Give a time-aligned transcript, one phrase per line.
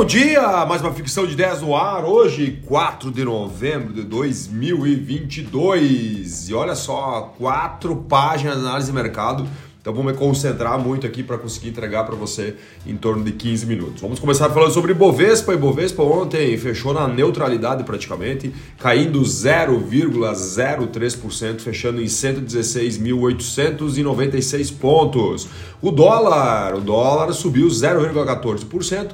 [0.00, 0.64] bom dia!
[0.64, 6.48] Mais uma ficção de 10 no ar, hoje, 4 de novembro de 2022.
[6.48, 9.46] E olha só, quatro páginas de análise de mercado.
[9.78, 13.66] Então vou me concentrar muito aqui para conseguir entregar para você em torno de 15
[13.66, 14.00] minutos.
[14.00, 15.52] Vamos começar falando sobre Bovespa.
[15.52, 25.46] E Bovespa ontem fechou na neutralidade praticamente, caindo 0,03%, fechando em 116.896 pontos.
[25.82, 29.10] O dólar, o dólar subiu 0,14%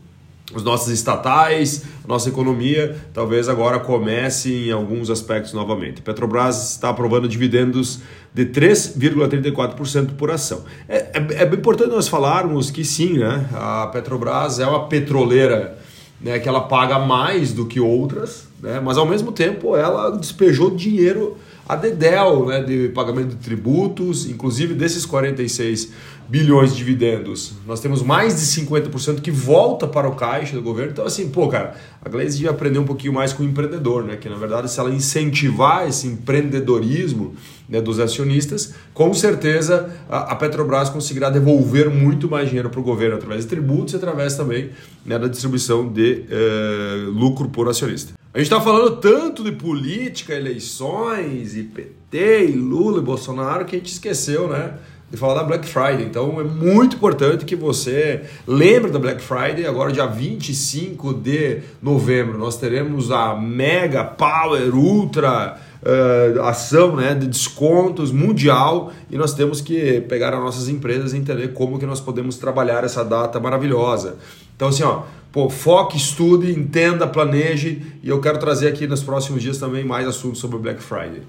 [0.54, 6.00] os nossos estatais, nossa economia, talvez agora comece em alguns aspectos novamente.
[6.00, 8.00] Petrobras está aprovando dividendos
[8.32, 10.64] de 3,34% por ação.
[10.88, 13.46] É, é, é importante nós falarmos que sim, né?
[13.52, 15.78] a Petrobras é uma petroleira
[16.20, 18.80] né, que ela paga mais do que outras, né?
[18.80, 21.36] mas ao mesmo tempo ela despejou dinheiro
[21.68, 25.92] a Dedel, né, de pagamento de tributos, inclusive desses 46
[26.28, 30.92] bilhões de dividendos, nós temos mais de 50% que volta para o caixa do governo.
[30.92, 34.16] Então, assim, pô, cara, a Glaze devia aprender um pouquinho mais com o empreendedor, né?
[34.16, 37.34] Que na verdade, se ela incentivar esse empreendedorismo
[37.68, 43.16] né, dos acionistas, com certeza a, Petrobras conseguirá devolver muito mais dinheiro para o governo
[43.16, 44.70] através de tributos e através também
[45.04, 48.12] né, da distribuição de eh, lucro por acionista.
[48.34, 53.74] A gente está falando tanto de política, eleições, e PT, e Lula e Bolsonaro que
[53.74, 54.74] a gente esqueceu, né?
[55.10, 56.04] de falar da Black Friday.
[56.04, 59.66] Então é muito importante que você lembre da Black Friday.
[59.66, 67.26] Agora, dia 25 de novembro, nós teremos a Mega Power Ultra uh, ação né, de
[67.26, 72.00] descontos mundial e nós temos que pegar as nossas empresas e entender como que nós
[72.00, 74.16] podemos trabalhar essa data maravilhosa.
[74.56, 79.42] Então, assim, ó, pô, foque, estude, entenda, planeje e eu quero trazer aqui nos próximos
[79.42, 81.22] dias também mais assuntos sobre Black Friday.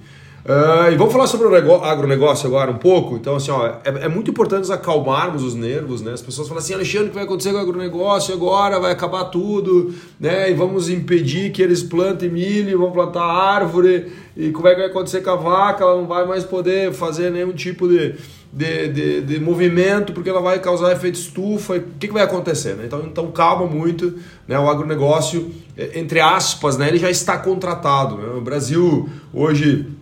[0.49, 3.15] Uh, e vamos falar sobre o negócio, agronegócio agora um pouco.
[3.15, 6.11] Então, assim, ó, é, é, muito importante nós acalmarmos os nervos, né?
[6.11, 8.79] As pessoas falam assim, Alexandre, o que vai acontecer com o agronegócio agora?
[8.79, 10.49] Vai acabar tudo, né?
[10.49, 14.11] E vamos impedir que eles plantem milho, vão plantar árvore.
[14.35, 15.83] E como é que vai acontecer com a vaca?
[15.83, 18.15] Ela não vai mais poder fazer nenhum tipo de,
[18.51, 21.75] de, de, de movimento, porque ela vai causar efeito estufa.
[21.75, 22.73] O que, que vai acontecer?
[22.73, 22.85] Né?
[22.87, 24.15] Então, então, calma muito.
[24.47, 24.57] Né?
[24.57, 26.87] O agronegócio, é, entre aspas, né?
[26.87, 28.17] ele já está contratado.
[28.17, 28.33] Né?
[28.35, 29.98] O Brasil hoje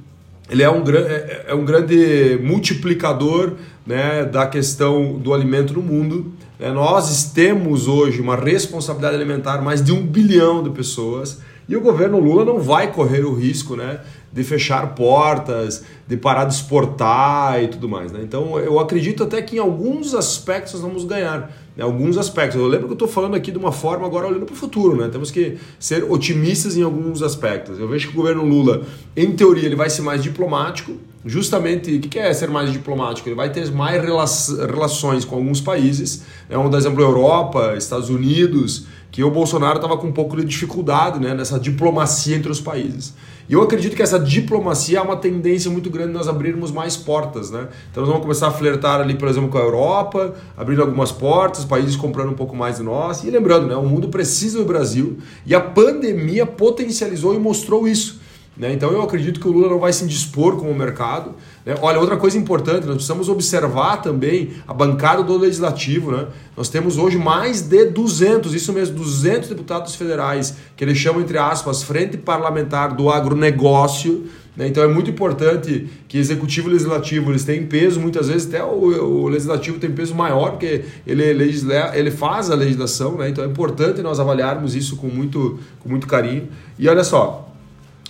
[0.50, 3.54] ele é um, é, é, um grande multiplicador
[3.86, 6.32] né, da questão do alimento no mundo.
[6.60, 11.82] É, nós temos hoje uma responsabilidade alimentar mais de um bilhão de pessoas e o
[11.82, 14.00] governo Lula não vai correr o risco né,
[14.32, 18.12] de fechar portas, de parar de exportar e tudo mais.
[18.12, 18.22] Né?
[18.24, 21.52] Então eu acredito até que em alguns aspectos nós vamos ganhar.
[21.78, 21.84] Né?
[21.84, 22.60] Alguns aspectos.
[22.60, 24.98] Eu lembro que eu estou falando aqui de uma forma agora olhando para o futuro.
[24.98, 25.08] Né?
[25.10, 27.80] Temos que ser otimistas em alguns aspectos.
[27.80, 28.82] Eu vejo que o governo Lula,
[29.16, 30.94] em teoria, ele vai ser mais diplomático.
[31.28, 33.28] Justamente, o que é ser mais diplomático?
[33.28, 36.24] Ele vai ter mais relações com alguns países.
[36.50, 41.20] Vamos dar exemplo, Europa, Estados Unidos, que o Bolsonaro estava com um pouco de dificuldade
[41.20, 41.34] né?
[41.34, 43.14] nessa diplomacia entre os países.
[43.50, 47.50] E eu acredito que essa diplomacia é uma tendência muito grande nós abrirmos mais portas,
[47.50, 47.70] né?
[47.90, 51.64] Então nós vamos começar a flertar ali, por exemplo, com a Europa, abrindo algumas portas,
[51.64, 53.24] países comprando um pouco mais de nós.
[53.24, 58.17] E lembrando, né, o mundo precisa do Brasil e a pandemia potencializou e mostrou isso.
[58.58, 58.74] Né?
[58.74, 61.36] Então eu acredito que o Lula não vai se indispor com o mercado.
[61.66, 61.76] Né?
[61.82, 66.12] Olha, outra coisa importante, nós precisamos observar também a bancada do Legislativo.
[66.12, 66.26] Né?
[66.56, 71.38] Nós temos hoje mais de 200, isso mesmo, 200 deputados federais, que eles chamam, entre
[71.38, 74.26] aspas, Frente Parlamentar do Agronegócio.
[74.56, 74.68] Né?
[74.68, 79.26] Então é muito importante que executivo e legislativo eles têm peso, muitas vezes até o,
[79.26, 83.30] o legislativo tem peso maior, porque ele, legisla, ele faz a legislação, né?
[83.30, 86.48] então é importante nós avaliarmos isso com muito, com muito carinho.
[86.80, 87.47] E olha só,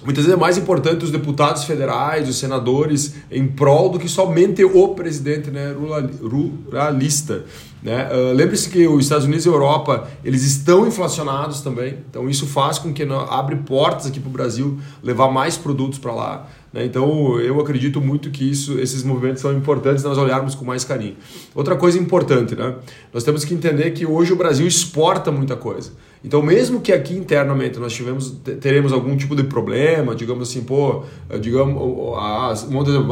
[0.08, 4.64] Muitas vezes é mais importante os deputados federais, os senadores, em prol do que somente
[4.64, 5.76] o presidente né,
[6.22, 7.44] ruralista.
[7.84, 8.08] Né?
[8.10, 12.48] Uh, Lembre-se que os Estados Unidos e a Europa eles estão inflacionados também, então isso
[12.48, 16.48] faz com que abre portas aqui para o Brasil levar mais produtos para lá.
[16.78, 16.86] Né?
[16.86, 21.16] Então eu acredito muito que isso, esses movimentos são importantes nós olharmos com mais carinho.
[21.56, 22.76] Outra coisa importante, né?
[23.12, 25.92] nós temos que entender que hoje o Brasil exporta muita coisa.
[26.24, 31.04] Então, mesmo que aqui internamente nós tivemos, teremos algum tipo de problema, digamos assim, pô,
[31.30, 32.54] eh, digamos, a,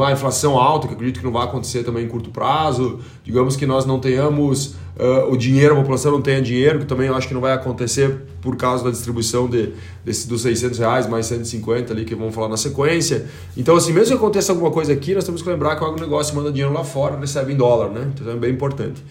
[0.06, 3.64] a inflação alta, que acredito que não vai acontecer também em curto prazo, digamos que
[3.64, 7.28] nós não tenhamos uh, o dinheiro, a população não tenha dinheiro, que também eu acho
[7.28, 9.72] que não vai acontecer por causa da distribuição de,
[10.04, 13.26] desse, dos 600 reais mais 150 ali que vamos falar na sequência.
[13.56, 16.34] Então, assim, mesmo que aconteça alguma coisa aqui, nós temos que lembrar que o agronegócio
[16.34, 18.10] manda dinheiro lá fora, recebe em dólar, né?
[18.14, 19.02] Então é bem importante.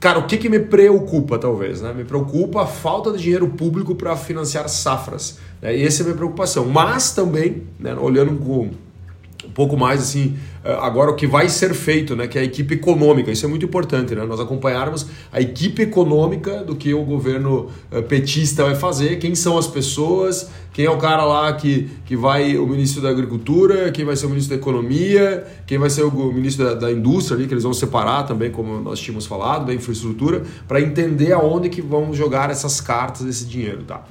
[0.00, 1.82] Cara, o que, que me preocupa, talvez?
[1.82, 1.92] Né?
[1.92, 5.38] Me preocupa a falta de dinheiro público para financiar safras.
[5.60, 5.78] Né?
[5.82, 6.64] Essa é a minha preocupação.
[6.64, 8.70] Mas também, né, olhando com
[9.50, 12.44] um pouco mais assim, eh, agora o que vai ser feito, né, que é a
[12.44, 17.02] equipe econômica, isso é muito importante, né, nós acompanharmos a equipe econômica do que o
[17.02, 21.90] governo eh, petista vai fazer, quem são as pessoas, quem é o cara lá que,
[22.06, 25.90] que vai, o ministro da Agricultura, quem vai ser o ministro da Economia, quem vai
[25.90, 29.26] ser o ministro da, da Indústria ali, que eles vão separar também, como nós tínhamos
[29.26, 34.04] falado, da infraestrutura, para entender aonde que vão jogar essas cartas, esse dinheiro, tá?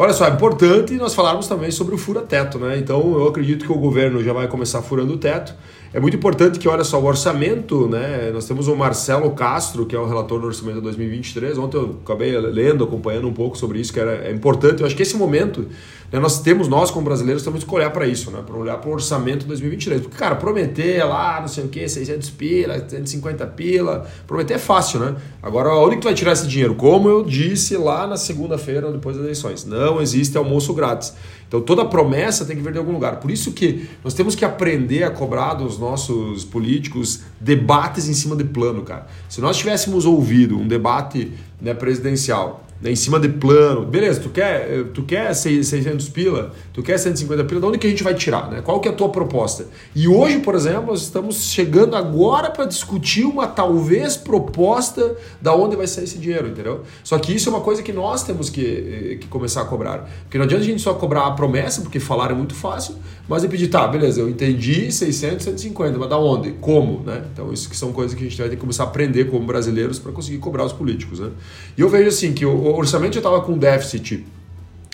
[0.00, 2.78] Olha só, é importante nós falarmos também sobre o fura-teto, né?
[2.78, 5.52] Então eu acredito que o governo já vai começar furando o teto.
[5.92, 8.30] É muito importante que, olha só, o orçamento, né?
[8.32, 11.56] Nós temos o Marcelo Castro, que é o relator do orçamento de 2023.
[11.56, 14.80] Ontem eu acabei lendo, acompanhando um pouco sobre isso, que era, é importante.
[14.80, 15.66] Eu acho que esse momento
[16.12, 18.42] né, nós temos, nós como brasileiros, temos que olhar para isso, né?
[18.46, 20.02] Para olhar para o orçamento de 2023.
[20.02, 25.00] Porque, cara, prometer lá, não sei o que, 600 pila, 150 pila, prometer é fácil,
[25.00, 25.16] né?
[25.42, 26.74] Agora, onde que tu vai tirar esse dinheiro?
[26.74, 31.14] Como eu disse lá na segunda-feira, depois das eleições, não existe almoço grátis.
[31.48, 33.16] Então, toda promessa tem que vir de algum lugar.
[33.16, 38.36] Por isso que nós temos que aprender a cobrar dos nossos políticos debates em cima
[38.36, 39.06] de plano, cara.
[39.30, 43.84] Se nós tivéssemos ouvido um debate né, presidencial né, em cima de plano.
[43.84, 47.90] Beleza, tu quer, tu quer 600 pila, tu quer 150 pila, de onde que a
[47.90, 48.50] gente vai tirar?
[48.50, 48.60] Né?
[48.62, 49.66] Qual que é a tua proposta?
[49.94, 55.76] E hoje, por exemplo, nós estamos chegando agora para discutir uma talvez proposta da onde
[55.76, 56.82] vai sair esse dinheiro, entendeu?
[57.02, 60.08] Só que isso é uma coisa que nós temos que, que começar a cobrar.
[60.22, 62.94] Porque não adianta a gente só cobrar a promessa, porque falar é muito fácil,
[63.28, 66.52] mas é pedir, tá, beleza, eu entendi 600, 150, mas da onde?
[66.52, 67.02] Como?
[67.04, 67.24] Né?
[67.32, 69.46] Então isso que são coisas que a gente vai ter que começar a aprender como
[69.46, 71.20] brasileiros para conseguir cobrar os políticos.
[71.20, 71.30] Né?
[71.76, 74.24] E eu vejo assim que o orçamento já estava com déficit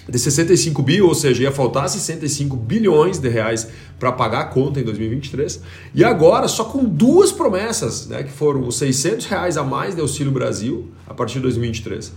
[0.08, 4.80] de 65 bi, ou seja, ia faltar 65 bilhões de reais para pagar a conta
[4.80, 5.62] em 2023.
[5.94, 10.00] E agora, só com duas promessas, né, que foram os 600 reais a mais de
[10.00, 12.12] Auxílio Brasil a partir de 2023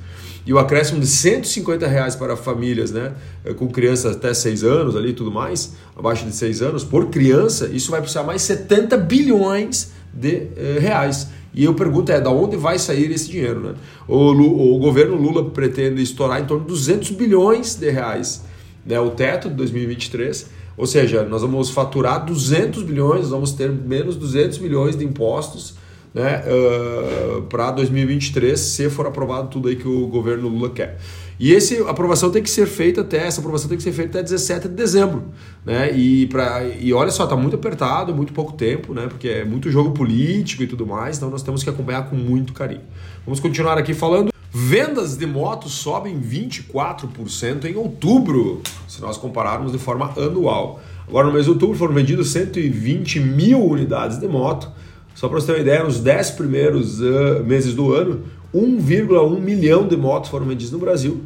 [0.47, 3.11] e o acréscimo de 150 reais para famílias né,
[3.57, 7.91] com crianças até 6 anos ali tudo mais, abaixo de 6 anos, por criança, isso
[7.91, 11.27] vai precisar mais 70 bilhões de eh, reais.
[11.53, 13.59] E eu pergunto é, da onde vai sair esse dinheiro?
[13.59, 13.75] Né?
[14.07, 14.31] O,
[14.75, 18.45] o governo Lula pretende estourar em torno de 200 bilhões de reais
[18.85, 24.15] né, o teto de 2023, ou seja, nós vamos faturar 200 bilhões, vamos ter menos
[24.15, 25.75] 200 milhões de impostos
[26.17, 30.97] né, uh, para 2023, se for aprovado tudo aí que o governo Lula quer.
[31.39, 34.23] E essa aprovação tem que ser feita até, essa aprovação tem que ser feita até
[34.23, 35.25] 17 de dezembro.
[35.63, 35.95] Né?
[35.95, 39.05] E, pra, e olha só, está muito apertado, muito pouco tempo, né?
[39.07, 42.51] porque é muito jogo político e tudo mais, então nós temos que acompanhar com muito
[42.51, 42.81] carinho.
[43.23, 44.31] Vamos continuar aqui falando.
[44.51, 50.81] Vendas de motos sobem 24% em outubro, se nós compararmos de forma anual.
[51.07, 54.71] Agora, no mês de outubro foram vendidos 120 mil unidades de moto.
[55.17, 58.21] Só para você ter uma ideia, nos 10 primeiros uh, meses do ano,
[58.53, 61.23] 1,1 milhão de motos foram vendidas no Brasil,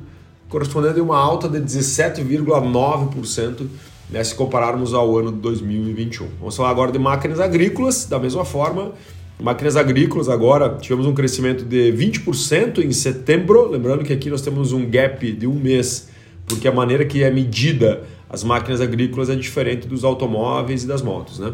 [0.48, 3.68] correspondendo a uma alta de 17,9%
[4.10, 6.26] né, se compararmos ao ano de 2021.
[6.40, 8.94] Vamos falar agora de máquinas agrícolas, da mesma forma.
[9.38, 14.72] Máquinas agrícolas agora tivemos um crescimento de 20% em setembro, lembrando que aqui nós temos
[14.72, 16.08] um gap de um mês,
[16.48, 21.02] porque a maneira que é medida as máquinas agrícolas é diferente dos automóveis e das
[21.02, 21.52] motos, né?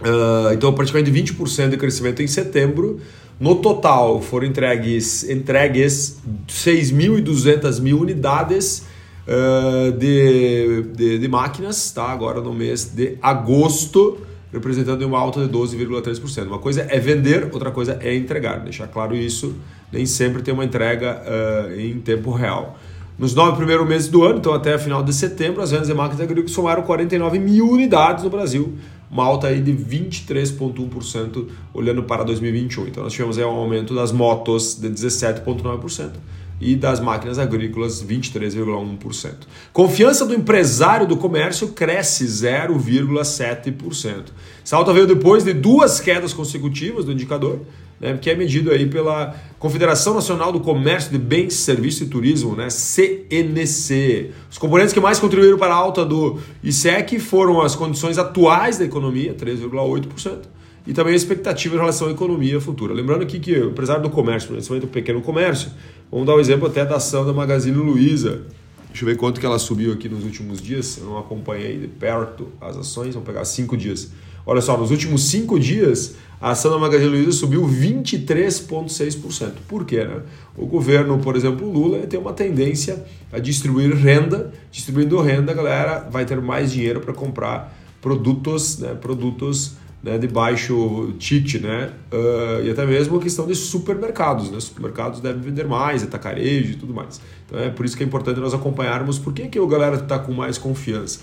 [0.00, 3.00] Uh, então praticamente 20% de crescimento em setembro,
[3.40, 8.84] no total foram entregues, entregues 6.200 mil unidades
[9.26, 12.10] uh, de, de, de, máquinas, tá?
[12.10, 14.18] agora no mês de agosto,
[14.52, 16.46] representando uma alta de 12,3%.
[16.46, 18.60] Uma coisa é vender, outra coisa é entregar.
[18.60, 19.54] Deixar claro isso,
[19.92, 22.78] nem sempre tem uma entrega uh, em tempo real.
[23.18, 26.20] Nos nove primeiros meses do ano, então até final de setembro, as vendas de máquinas
[26.20, 28.74] agrícolas somaram 49 mil unidades no Brasil,
[29.10, 32.88] uma alta aí de 23,1% olhando para 2021.
[32.88, 36.12] Então nós tivemos aí um aumento das motos de 17,9%,
[36.60, 39.34] e das máquinas agrícolas 23,1%.
[39.72, 44.24] Confiança do empresário do comércio cresce 0,7%.
[44.64, 47.60] Essa alta veio depois de duas quedas consecutivas do indicador,
[48.00, 52.54] né, que é medido aí pela Confederação Nacional do Comércio de Bens, Serviços e Turismo,
[52.54, 54.30] né, CNC.
[54.50, 58.84] Os componentes que mais contribuíram para a alta do ISEC foram as condições atuais da
[58.84, 60.40] economia, 3,8%,
[60.86, 62.94] e também a expectativa em relação à economia futura.
[62.94, 65.70] Lembrando aqui que o empresário do comércio, principalmente o pequeno comércio,
[66.10, 68.42] vamos dar um exemplo até da ação da Magazine Luiza.
[68.88, 70.98] Deixa eu ver quanto que ela subiu aqui nos últimos dias.
[70.98, 74.12] Eu não acompanhei de perto as ações, vamos pegar cinco dias.
[74.46, 79.52] Olha só, nos últimos cinco dias, a ação da Magazine Luiza subiu 23,6%.
[79.66, 80.04] Por quê?
[80.04, 80.20] Né?
[80.56, 84.52] O governo, por exemplo, Lula, tem uma tendência a distribuir renda.
[84.70, 88.94] Distribuindo renda, a galera vai ter mais dinheiro para comprar produtos, né?
[88.94, 91.90] produtos né, de baixo ticket, né?
[92.12, 94.50] Uh, e até mesmo a questão de supermercados.
[94.50, 94.60] Né?
[94.60, 97.20] Supermercados devem vender mais, atacarejo e tudo mais.
[97.46, 100.18] Então é por isso que é importante nós acompanharmos por que, que a galera está
[100.18, 101.20] com mais confiança.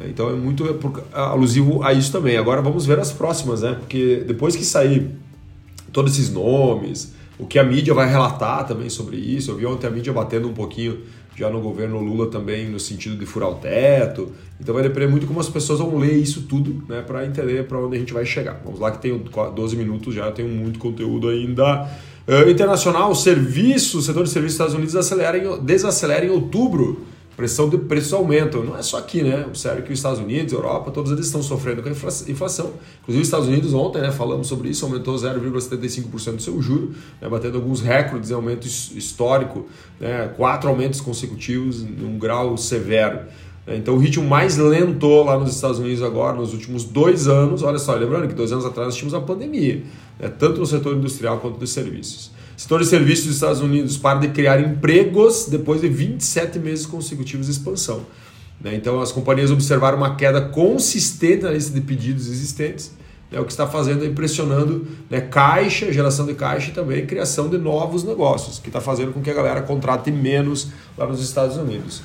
[0.00, 0.64] Então é muito
[1.12, 2.36] alusivo a isso também.
[2.36, 3.76] Agora vamos ver as próximas, né?
[3.78, 5.10] Porque depois que sair
[5.92, 9.50] todos esses nomes, o que a mídia vai relatar também sobre isso.
[9.50, 10.98] Eu vi ontem a mídia batendo um pouquinho
[11.38, 14.32] já no governo Lula também no sentido de furar o teto.
[14.60, 17.78] Então vai depender muito como as pessoas vão ler isso tudo, né, para entender para
[17.78, 18.60] onde a gente vai chegar.
[18.64, 19.16] Vamos lá que tem
[19.54, 21.88] 12 minutos já, tem muito conteúdo ainda.
[22.26, 27.06] Uh, internacional, serviços, setor de serviços dos Estados Unidos acelera em, desacelera em outubro
[27.38, 28.64] pressão de preços aumentam.
[28.64, 29.46] Não é só aqui, né?
[29.54, 32.72] Sério que os Estados Unidos, Europa, todos eles estão sofrendo com a inflação.
[33.02, 37.28] Inclusive os Estados Unidos ontem, né, falamos sobre isso, aumentou 0,75% do seu juro, né,
[37.28, 39.66] batendo alguns recordes de aumento histórico,
[40.00, 43.20] né, quatro aumentos consecutivos em um grau severo.
[43.68, 47.78] Então o ritmo mais lento lá nos Estados Unidos agora, nos últimos dois anos, olha
[47.78, 49.84] só, lembrando que dois anos atrás nós tínhamos a pandemia,
[50.18, 52.32] né, tanto no setor industrial quanto dos serviços.
[52.58, 57.46] Setor de serviços dos Estados Unidos para de criar empregos depois de 27 meses consecutivos
[57.46, 58.04] de expansão.
[58.60, 58.74] Né?
[58.74, 62.92] Então as companhias observaram uma queda consistente na lista de pedidos existentes,
[63.30, 63.38] né?
[63.38, 65.20] o que está fazendo é impressionando né?
[65.20, 69.30] caixa, geração de caixa e também criação de novos negócios, que está fazendo com que
[69.30, 72.02] a galera contrate menos lá nos Estados Unidos.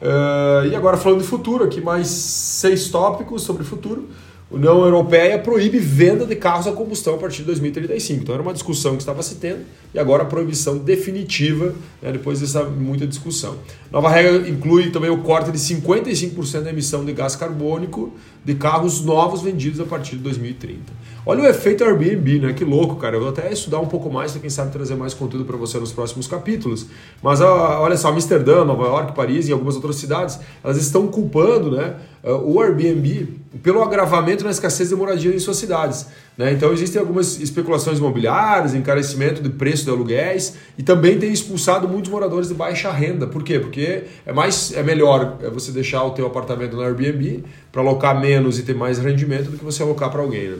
[0.00, 4.08] Uh, e agora falando de futuro, aqui mais seis tópicos sobre futuro.
[4.48, 8.22] União Europeia proíbe venda de carros a combustão a partir de 2035.
[8.22, 12.40] Então era uma discussão que estava se tendo e agora a proibição definitiva, né, depois
[12.40, 13.56] dessa muita discussão.
[13.90, 18.12] Nova regra inclui também o corte de 55% da emissão de gás carbônico
[18.46, 20.80] de carros novos vendidos a partir de 2030.
[21.26, 22.52] Olha o efeito Airbnb, né?
[22.52, 23.16] Que louco, cara.
[23.16, 25.90] Eu vou até estudar um pouco mais, quem sabe trazer mais conteúdo para você nos
[25.90, 26.86] próximos capítulos.
[27.20, 31.96] Mas olha só, Amsterdã, Nova York, Paris e algumas outras cidades, elas estão culpando, né,
[32.22, 36.06] o Airbnb pelo agravamento na escassez de moradia em suas cidades.
[36.36, 36.52] Né?
[36.52, 42.10] Então existem algumas especulações imobiliárias, encarecimento de preço de aluguéis e também tem expulsado muitos
[42.10, 43.26] moradores de baixa renda.
[43.26, 43.58] Por quê?
[43.58, 48.20] Porque é mais é melhor é você deixar o teu apartamento no Airbnb para alocar
[48.20, 50.48] menos e ter mais rendimento do que você alocar para alguém.
[50.48, 50.58] Né?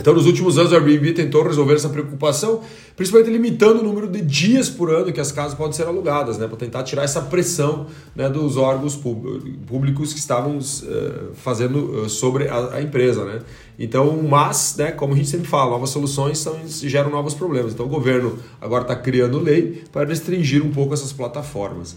[0.00, 2.62] Então, nos últimos anos, o Airbnb tentou resolver essa preocupação,
[2.96, 6.48] principalmente limitando o número de dias por ano que as casas podem ser alugadas, né,
[6.48, 12.48] para tentar tirar essa pressão né, dos órgãos públicos que estavam uh, fazendo uh, sobre
[12.48, 13.26] a, a, empresa.
[13.26, 13.42] Né.
[13.78, 17.74] Então, mas, né, como a gente sempre fala, novas soluções são, geram novos problemas.
[17.74, 21.96] Então, o governo agora está criando lei para restringir um pouco essas plataformas.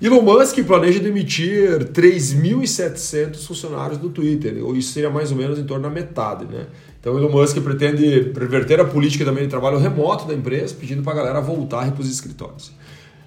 [0.00, 5.64] Elon Musk planeja demitir 3.700 funcionários do Twitter, ou isso seria mais ou menos em
[5.64, 6.66] torno da metade, né?
[7.00, 11.12] Então, Elon Musk pretende reverter a política também de trabalho remoto da empresa, pedindo para
[11.12, 12.72] a galera voltar para os escritórios.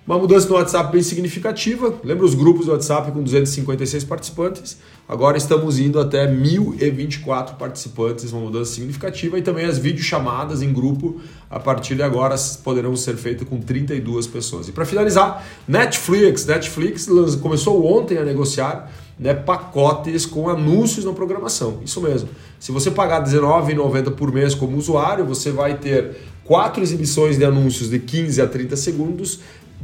[0.05, 1.93] Uma mudança no WhatsApp bem significativa.
[2.03, 4.79] Lembra os grupos do WhatsApp com 256 participantes?
[5.08, 9.38] Agora estamos indo até 1024 participantes, uma mudança significativa.
[9.38, 14.25] E também as videochamadas em grupo, a partir de agora, poderão ser feitas com 32
[14.25, 14.67] pessoas.
[14.67, 16.48] E para finalizar, Netflix.
[16.48, 17.08] Netflix
[17.39, 21.79] começou ontem a negociar né, pacotes com anúncios na programação.
[21.86, 22.27] Isso mesmo.
[22.60, 27.91] Se você pagar R$19,90 por mês como usuário, você vai ter quatro exibições de anúncios
[27.91, 29.39] de 15 a 30 segundos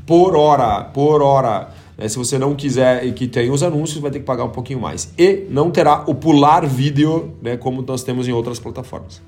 [0.06, 0.84] por hora.
[0.84, 1.70] Por hora.
[1.98, 2.08] Né?
[2.08, 4.80] Se você não quiser e que tenha os anúncios, vai ter que pagar um pouquinho
[4.80, 5.12] mais.
[5.18, 9.22] E não terá o pular vídeo, né, como nós temos em outras plataformas.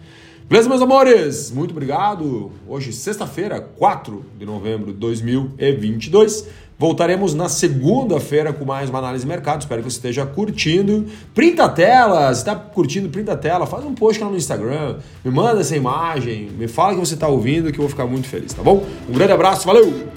[0.48, 1.52] Beleza, meus amores?
[1.52, 2.52] Muito obrigado.
[2.68, 6.48] Hoje, sexta-feira, 4 de novembro de 2022.
[6.76, 9.62] Voltaremos na segunda-feira com mais uma análise de mercado.
[9.62, 11.06] Espero que você esteja curtindo.
[11.36, 13.68] Printa a tela, se está curtindo, printa a tela.
[13.68, 14.98] Faz um post lá no Instagram.
[15.24, 16.50] Me manda essa imagem.
[16.58, 18.84] Me fala que você está ouvindo que eu vou ficar muito feliz, tá bom?
[19.08, 20.10] Um grande abraço, valeu!